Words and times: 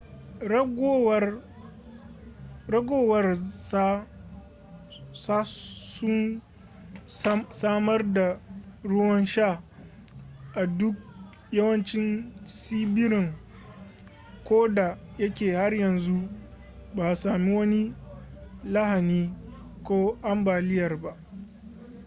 ragowar 2.69 3.25
sa 5.13 5.45
sun 5.45 6.41
samar 7.51 8.13
da 8.13 8.39
ruwan 8.83 9.25
sha 9.25 9.61
a 10.55 10.65
duk 10.65 10.95
yawancin 11.51 12.33
tsibirin 12.45 13.33
koda 14.43 14.97
yake 15.17 15.53
har 15.53 15.73
yanzu 15.73 16.29
ba 16.95 17.09
a 17.09 17.15
sami 17.15 17.51
wani 17.53 17.93
lahani 18.63 19.33
ko 19.83 20.17
ambaliyar 20.23 20.97
ba 21.01 21.15